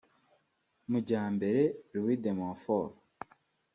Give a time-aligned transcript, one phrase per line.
[0.89, 1.61] Mujyambere
[1.93, 2.91] Louis de Monfort